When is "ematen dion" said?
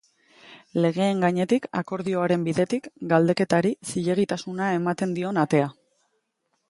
4.79-5.43